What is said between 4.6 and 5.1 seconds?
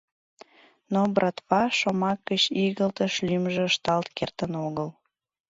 огыл.